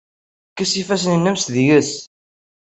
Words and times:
Kkes 0.51 0.73
ifassen-nnem 0.81 1.37
seg-s. 1.43 1.91